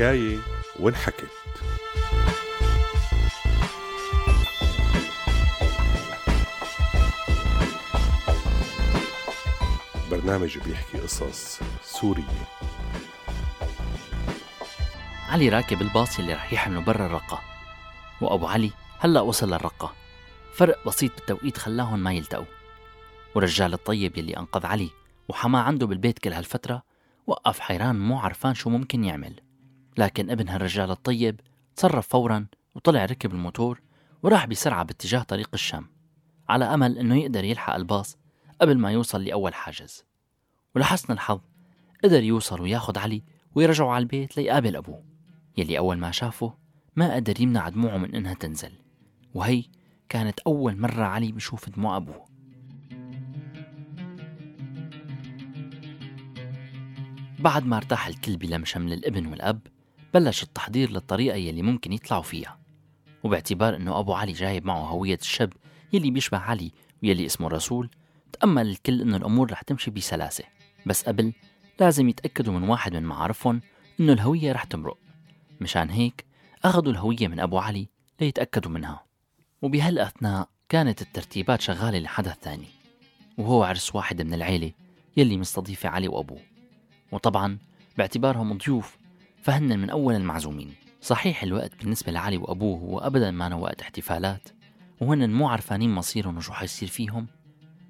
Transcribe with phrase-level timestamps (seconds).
[0.00, 0.38] الحكاية
[0.78, 1.30] وانحكت.
[10.10, 12.24] برنامج بيحكي قصص سورية.
[15.28, 17.40] علي راكب الباص اللي رح يحمله برا الرقة.
[18.20, 19.92] وأبو علي هلأ وصل للرقة.
[20.54, 22.44] فرق بسيط بالتوقيت خلاهم ما يلتقوا.
[23.34, 24.90] ورجال الطيب يلي أنقذ علي
[25.28, 26.82] وحماه عنده بالبيت كل هالفترة
[27.26, 29.49] وقف حيران مو عرفان شو ممكن يعمل.
[29.98, 31.40] لكن ابن هالرجال الطيب
[31.76, 33.80] تصرف فورا وطلع ركب الموتور
[34.22, 35.86] وراح بسرعة باتجاه طريق الشام
[36.48, 38.18] على أمل أنه يقدر يلحق الباص
[38.60, 40.04] قبل ما يوصل لأول حاجز.
[40.76, 41.40] ولحسن الحظ
[42.04, 43.22] قدر يوصل وياخد علي
[43.54, 45.02] ويرجعوا على البيت ليقابل أبوه
[45.56, 46.54] يلي أول ما شافه
[46.96, 48.72] ما قدر يمنع دموعه من إنها تنزل.
[49.34, 49.64] وهي
[50.08, 52.24] كانت أول مرة علي بشوف دموع أبوه.
[57.38, 59.60] بعد ما ارتاح الكل بلم شمل الابن والأب
[60.14, 62.58] بلش التحضير للطريقة يلي ممكن يطلعوا فيها
[63.24, 65.52] وباعتبار إنه أبو علي جايب معه هوية الشاب
[65.92, 67.90] يلي بيشبه علي ويلي اسمه رسول
[68.32, 70.44] تأمل الكل إنه الأمور رح تمشي بسلاسة
[70.86, 71.32] بس قبل
[71.80, 73.60] لازم يتأكدوا من واحد من معارفهم
[74.00, 74.98] إنه الهوية رح تمرق.
[75.60, 76.24] مشان هيك
[76.64, 77.88] أخذوا الهوية من أبو علي
[78.20, 79.04] ليتأكدوا منها.
[79.62, 82.68] وبهالأثناء كانت الترتيبات شغالة لحدث ثاني
[83.38, 84.72] وهو عرس واحد من العيلة
[85.16, 86.40] يلي مستضيفة علي وأبوه.
[87.12, 87.58] وطبعا
[87.98, 88.98] باعتبارهم ضيوف
[89.42, 90.74] فهن من أول المعزومين.
[91.00, 94.48] صحيح الوقت بالنسبة لعلي وأبوه هو أبدا ما وقت احتفالات
[95.00, 97.26] وهن مو عرفانين مصيرهم وشو حيصير فيهم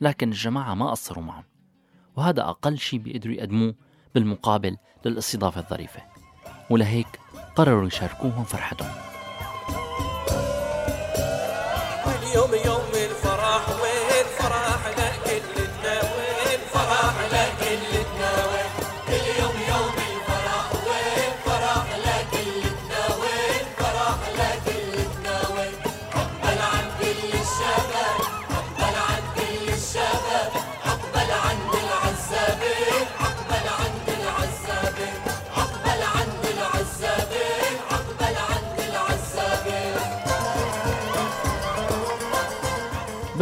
[0.00, 1.44] لكن الجماعة ما قصروا معهم
[2.16, 3.74] وهذا أقل شيء بيقدروا يقدموه
[4.14, 6.02] بالمقابل للاستضافة الظريفة.
[6.70, 7.20] ولهيك
[7.56, 8.90] قرروا يشاركوهم فرحتهم.
[12.06, 12.73] اليوم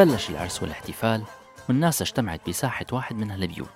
[0.02, 1.22] بلش العرس والاحتفال
[1.68, 3.68] والناس اجتمعت بساحة واحد من هالبيوت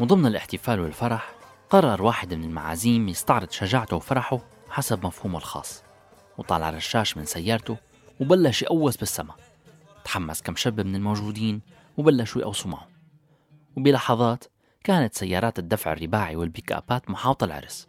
[0.00, 1.32] وضمن الاحتفال والفرح
[1.70, 5.82] قرر واحد من المعازيم يستعرض شجاعته وفرحه حسب مفهومه الخاص.
[6.38, 7.76] وطلع رشاش من سيارته
[8.20, 9.34] وبلش يقوس بالسما.
[10.04, 11.60] تحمس كم شاب من الموجودين
[11.96, 12.88] وبلشوا يقوسوا معه.
[13.76, 14.44] وبلحظات
[14.84, 17.88] كانت سيارات الدفع الرباعي والبيك ابات محاوطة العرس.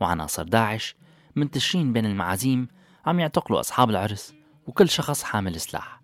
[0.00, 0.96] وعناصر داعش
[1.36, 2.68] منتشرين بين المعازيم
[3.06, 4.34] عم يعتقلوا أصحاب العرس
[4.66, 5.99] وكل شخص حامل سلاح.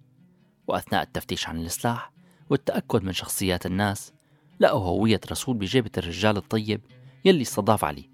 [0.68, 2.12] وأثناء التفتيش عن السلاح
[2.50, 4.12] والتأكد من شخصيات الناس
[4.60, 6.80] لقوا هوية رسول بجيبة الرجال الطيب
[7.24, 8.10] يلي استضاف عليه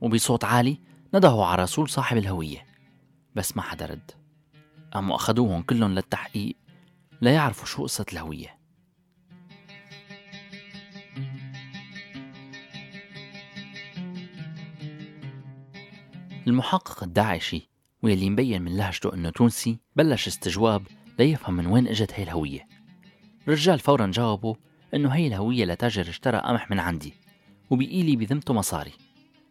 [0.00, 0.80] وبصوت عالي
[1.14, 2.66] ندهوا على رسول صاحب الهوية
[3.34, 4.10] بس ما حدا رد.
[4.92, 6.56] قاموا أخذوهم كلهم للتحقيق
[7.22, 8.60] ليعرفوا شو قصة الهوية.
[16.46, 17.70] المحقق الداعشي
[18.02, 20.86] واللي مبين من لهجته إنه تونسي بلش استجواب
[21.18, 22.68] ليفهم من وين إجت هي الهوية.
[23.48, 24.54] الرجال فورا جاوبوا
[24.94, 27.14] إنه هي الهوية لتاجر اشترى قمح من عندي
[27.70, 28.92] وبقيلي بذمته مصاري.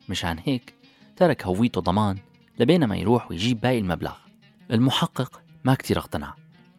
[0.10, 0.74] مشان هيك
[1.16, 2.18] ترك هويته ضمان
[2.60, 4.16] لبينما يروح ويجيب باقي المبلغ.
[4.72, 6.34] المحقق ما كتير اقتنع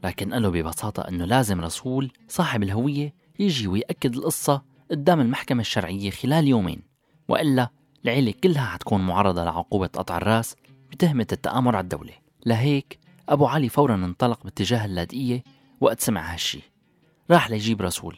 [0.04, 6.10] لكن قال له ببساطة إنه لازم رسول صاحب الهوية يجي ويأكد القصة قدام المحكمة الشرعية
[6.10, 6.82] خلال يومين
[7.28, 7.68] وإلا
[8.04, 10.56] العيلة كلها حتكون معرضة لعقوبة قطع الرأس
[10.90, 12.12] بتهمة التآمر على الدولة.
[12.46, 12.98] لهيك
[13.30, 15.44] أبو علي فورا انطلق باتجاه اللاذقية
[15.80, 16.60] وقت سمع هالشي.
[17.30, 18.16] راح ليجيب رسول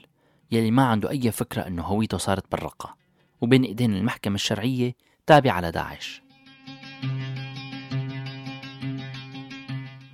[0.53, 2.97] يلي ما عنده أي فكرة أنه هويته صارت بالرقة
[3.41, 4.95] وبين إيدين المحكمة الشرعية
[5.27, 6.23] تابعة لداعش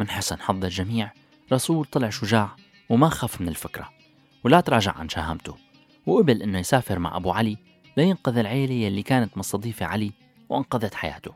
[0.01, 1.13] من حسن حظ الجميع
[1.53, 2.57] رسول طلع شجاع
[2.89, 3.89] وما خاف من الفكرة
[4.45, 5.55] ولا تراجع عن شهامته
[6.07, 7.57] وقبل إنه يسافر مع أبو علي
[7.97, 10.13] لينقذ العيلة يلي كانت مستضيفة علي
[10.49, 11.33] وأنقذت حياته.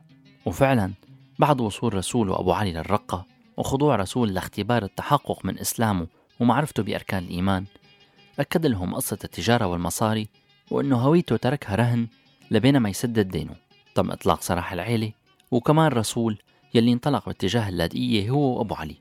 [0.46, 0.92] وفعلا
[1.38, 6.06] بعد وصول رسول وأبو علي للرقة وخضوع رسول لاختبار التحقق من إسلامه
[6.40, 7.64] ومعرفته بأركان الإيمان.
[8.38, 10.28] أكد لهم قصة التجارة والمصاري
[10.70, 12.06] وأنه هويته تركها رهن
[12.50, 13.54] لبينما يسدد دينه
[13.94, 15.12] تم إطلاق سراح العيلة
[15.50, 16.38] وكمان رسول
[16.74, 18.96] يلي انطلق باتجاه اللاذقية هو وأبو علي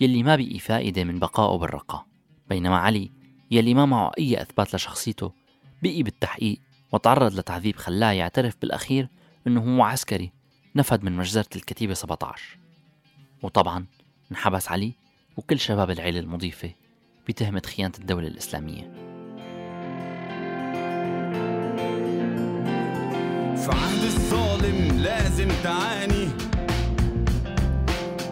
[0.00, 2.06] يلي ما بقي فائدة من بقائه بالرقة
[2.48, 3.10] بينما علي
[3.50, 5.32] يلي ما معه أي إثبات لشخصيته
[5.82, 6.60] بقي بالتحقيق
[6.92, 9.08] وتعرض لتعذيب خلاه يعترف بالأخير
[9.46, 10.32] أنه هو عسكري
[10.76, 12.58] نفذ من مجزرة الكتيبة 17
[13.42, 13.86] وطبعا
[14.30, 14.92] انحبس علي
[15.36, 16.70] وكل شباب العيلة المضيفة
[17.28, 18.82] بتهمة خيانة الدولة الإسلامية.
[23.56, 26.28] في عهد الظالم لازم تعاني.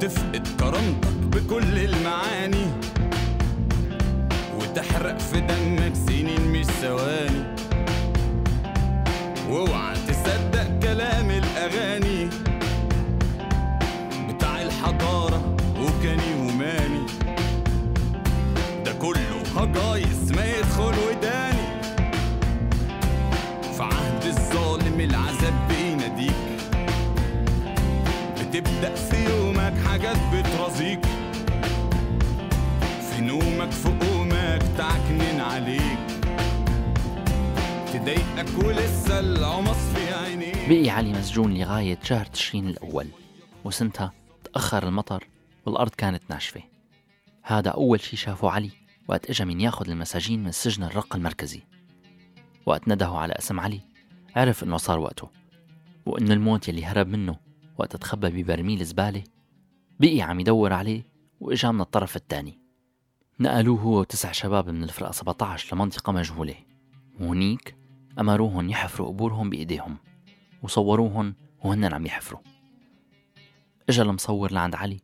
[0.01, 2.67] تفقد كرامتك بكل المعاني.
[4.59, 7.57] وتحرق في دمك سنين مش ثواني.
[9.49, 9.86] واوعى
[19.67, 21.83] كله هجايز ما يدخل وداني
[23.77, 26.35] في عهد الظالم العذاب بيناديك.
[28.41, 31.07] بتبدأ في يومك حاجات بترازيك.
[33.01, 35.99] في نومك في قومك تعكنن عليك.
[37.93, 40.69] تضايقك ولسه العمص في عينيك.
[40.69, 43.07] بقي علي مسجون لغاية شهر تشرين الأول.
[43.65, 44.13] وسنتها
[44.45, 45.25] تأخر المطر
[45.67, 46.63] والأرض كانت ناشفة.
[47.43, 48.71] هذا أول شي شافه علي.
[49.09, 51.63] وقت إجا من ياخد المساجين من سجن الرق المركزي.
[52.67, 53.81] وقت ندهوا على أسم علي
[54.37, 55.31] عرف إنه صار وقته
[56.07, 57.37] وإنه الموت يلي هرب منه
[57.79, 59.25] وقت تخبى ببرميل زبالة
[60.01, 61.03] بقي عم يدور عليه
[61.41, 62.67] وإجا من الطرف الثاني
[63.41, 66.55] نقلوه هو وتسع شباب من الفرقة 17 لمنطقة مجهولة.
[67.21, 67.77] وهنيك
[68.21, 69.97] أمروهم يحفروا قبورهم بإيديهم
[70.63, 72.41] وصوروهم وهن عم يحفروا.
[73.89, 75.01] إجا المصور لعند علي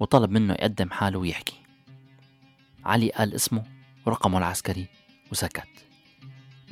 [0.00, 1.65] وطلب منه يقدم حاله ويحكي.
[2.86, 3.64] علي قال اسمه
[4.06, 4.86] ورقمه العسكري
[5.32, 5.68] وسكت.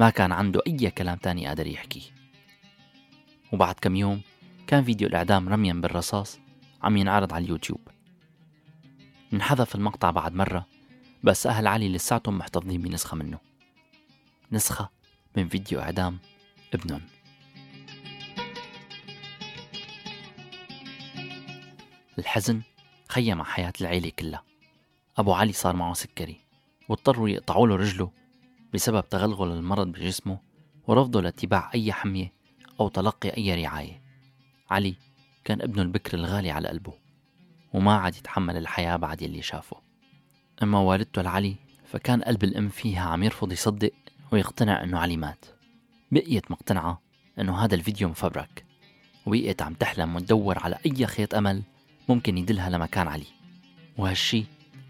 [0.00, 2.02] ما كان عنده أي كلام تاني قادر يحكيه
[3.52, 4.20] وبعد كم يوم
[4.66, 6.38] كان فيديو الإعدام رميا بالرصاص
[6.82, 7.88] عم ينعرض على اليوتيوب.
[9.32, 10.66] انحذف المقطع بعد مرة
[11.24, 13.38] بس أهل علي لساتهم محتفظين بنسخة منه.
[14.52, 14.90] نسخة
[15.36, 16.18] من فيديو إعدام
[16.74, 17.02] ابنهم.
[22.18, 22.62] الحزن
[23.08, 24.53] خيم حياة العيلة كلها.
[25.18, 26.36] أبو علي صار معه سكري
[26.88, 28.10] واضطروا يقطعوا له رجله
[28.74, 30.38] بسبب تغلغل المرض بجسمه
[30.86, 32.32] ورفضه لاتباع أي حمية
[32.80, 34.02] أو تلقي أي رعاية.
[34.70, 34.96] علي
[35.44, 36.92] كان ابنه البكر الغالي على قلبه
[37.72, 39.76] وما عاد يتحمل الحياة بعد يلي شافه.
[40.62, 41.56] أما والدته لعلي
[41.86, 43.92] فكان قلب الأم فيها عم يرفض يصدق
[44.32, 45.44] ويقتنع إنه علي مات.
[46.12, 47.00] بقيت مقتنعة
[47.38, 48.64] إنه هذا الفيديو مفبرك
[49.26, 51.62] وبقيت عم تحلم وتدور على أي خيط أمل
[52.08, 53.26] ممكن يدلها لمكان علي.
[53.98, 54.44] وهالشي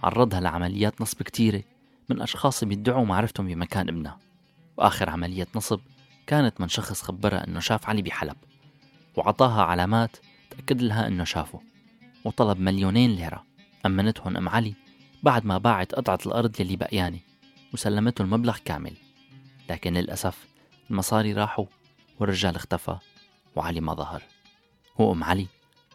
[0.05, 1.63] عرضها لعمليات نصب كتيرة
[2.09, 4.19] من أشخاص بيدعوا معرفتهم بمكان ابنها.
[4.77, 5.81] وآخر عملية نصب
[6.27, 8.37] كانت من شخص خبرها إنه شاف علي بحلب
[9.17, 10.17] وعطاها علامات
[10.51, 11.61] تأكد لها إنه شافه
[12.25, 13.45] وطلب مليونين ليرة.
[13.87, 14.75] أمنتهم أم علي
[15.23, 17.19] بعد ما باعت قطعة الأرض يلي بقيانة
[17.73, 18.97] وسلمته المبلغ كامل.
[19.71, 20.47] لكن للأسف
[20.91, 21.67] المصاري راحوا
[22.21, 22.97] والرجال اختفى
[23.57, 24.23] وعلي ما ظهر.
[24.99, 25.47] وأم علي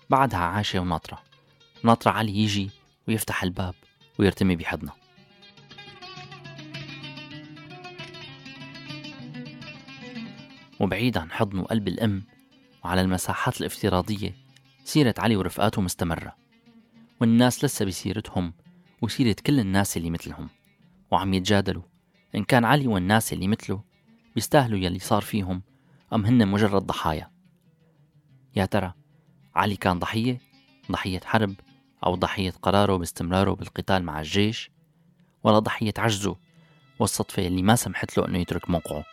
[0.09, 1.19] بعدها عايشة وناطرة
[1.83, 2.69] ناطرة علي يجي
[3.07, 3.75] ويفتح الباب.
[4.19, 4.95] ويرتمي بحضنها
[10.79, 12.23] وبعيد عن حضن وقلب الأم
[12.83, 14.35] وعلى المساحات الافتراضية
[14.83, 16.35] سيرة علي ورفقاته مستمرة.
[17.21, 18.53] والناس لسه بسيرتهم
[19.01, 20.49] وسيرة كل الناس اللي مثلهم.
[21.11, 21.83] وعم يتجادلوا.
[22.35, 23.83] إن كان علي والناس اللي مثله
[24.35, 25.61] بيستاهلوا يلي صار فيهم
[26.13, 27.31] أم هن مجرد ضحايا.
[28.55, 28.93] يا ترى
[29.55, 30.41] علي كان ضحية؟
[30.91, 31.53] ضحية حرب؟
[32.05, 34.71] أو ضحية قراره باستمراره بالقتال مع الجيش
[35.43, 36.35] ولا ضحية عجزه
[36.99, 39.05] والصدفة اللي ما سمحت له أنه يترك موقعه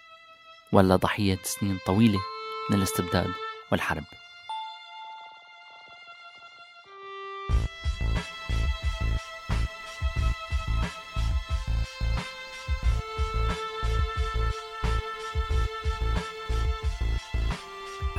[0.73, 2.19] ولا ضحية سنين طويلة
[2.71, 3.31] من الاستبداد
[3.73, 4.05] والحرب.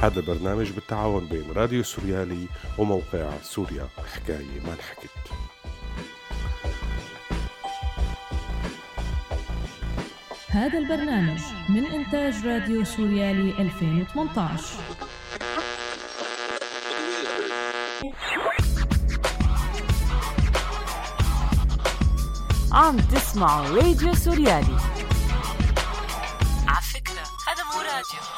[0.02, 3.88] هذا البرنامج بالتعاون بين راديو سوريالي وموقع سوريا.
[4.14, 5.10] حكاية ما انحكت.
[10.50, 14.64] هذا البرنامج من إنتاج راديو سوريالي 2018
[22.72, 24.78] عم تسمعوا راديو سوريالي.
[26.68, 28.37] على فكرة هذا مو راديو.